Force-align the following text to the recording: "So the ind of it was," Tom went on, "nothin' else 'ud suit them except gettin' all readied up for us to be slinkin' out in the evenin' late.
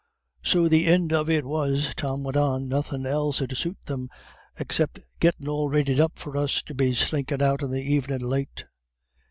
"So 0.41 0.67
the 0.67 0.87
ind 0.87 1.13
of 1.13 1.29
it 1.29 1.45
was," 1.45 1.93
Tom 1.95 2.23
went 2.23 2.35
on, 2.35 2.67
"nothin' 2.67 3.05
else 3.05 3.39
'ud 3.39 3.55
suit 3.55 3.77
them 3.85 4.09
except 4.57 4.97
gettin' 5.19 5.47
all 5.47 5.69
readied 5.69 5.99
up 5.99 6.17
for 6.17 6.35
us 6.35 6.63
to 6.63 6.73
be 6.73 6.95
slinkin' 6.95 7.39
out 7.39 7.61
in 7.61 7.69
the 7.69 7.83
evenin' 7.83 8.21
late. 8.23 8.65